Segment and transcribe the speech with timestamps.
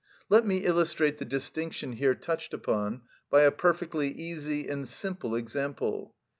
[0.29, 6.15] Let me illustrate the distinction here touched upon by a perfectly easy and simple example.